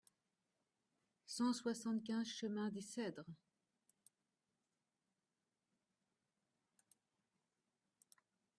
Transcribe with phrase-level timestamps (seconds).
[1.27, 3.23] cent soixante-quinze chemin des Cedres